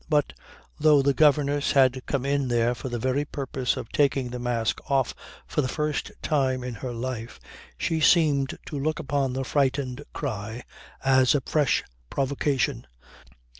[0.09, 0.33] But,
[0.79, 4.81] though the governess had come in there for the very purpose of taking the mask
[4.89, 5.13] off
[5.45, 7.39] for the first time in her life,
[7.77, 10.63] she seemed to look upon the frightened cry
[11.05, 12.87] as a fresh provocation.